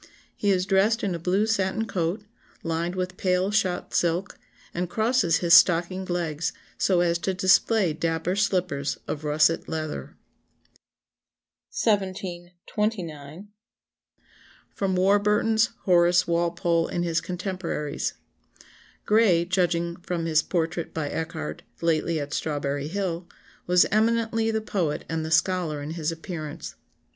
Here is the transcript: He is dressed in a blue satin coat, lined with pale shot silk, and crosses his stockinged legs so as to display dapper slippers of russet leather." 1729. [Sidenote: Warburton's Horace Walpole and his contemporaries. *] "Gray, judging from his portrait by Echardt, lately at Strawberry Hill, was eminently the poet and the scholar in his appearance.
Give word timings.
He 0.35 0.49
is 0.49 0.65
dressed 0.65 1.03
in 1.03 1.13
a 1.13 1.19
blue 1.19 1.45
satin 1.45 1.85
coat, 1.85 2.23
lined 2.63 2.95
with 2.95 3.17
pale 3.17 3.51
shot 3.51 3.93
silk, 3.93 4.35
and 4.73 4.89
crosses 4.89 5.37
his 5.45 5.53
stockinged 5.53 6.09
legs 6.09 6.53
so 6.75 7.01
as 7.01 7.19
to 7.19 7.35
display 7.35 7.93
dapper 7.93 8.35
slippers 8.35 8.97
of 9.07 9.23
russet 9.23 9.69
leather." 9.69 10.15
1729. 11.69 13.49
[Sidenote: 14.79 14.97
Warburton's 14.97 15.69
Horace 15.83 16.25
Walpole 16.25 16.87
and 16.87 17.03
his 17.03 17.21
contemporaries. 17.21 18.13
*] 18.61 19.05
"Gray, 19.05 19.45
judging 19.45 19.97
from 19.97 20.25
his 20.25 20.41
portrait 20.41 20.95
by 20.95 21.09
Echardt, 21.09 21.61
lately 21.79 22.19
at 22.19 22.33
Strawberry 22.33 22.87
Hill, 22.87 23.27
was 23.67 23.85
eminently 23.91 24.49
the 24.49 24.61
poet 24.61 25.05
and 25.07 25.23
the 25.23 25.29
scholar 25.29 25.79
in 25.79 25.91
his 25.91 26.11
appearance. 26.11 26.73